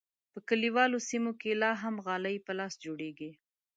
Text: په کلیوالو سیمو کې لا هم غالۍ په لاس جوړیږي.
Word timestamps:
په 0.33 0.39
کلیوالو 0.49 0.97
سیمو 1.09 1.31
کې 1.41 1.51
لا 1.61 1.71
هم 1.81 1.95
غالۍ 2.05 2.37
په 2.45 2.51
لاس 2.59 2.73
جوړیږي. 2.83 3.31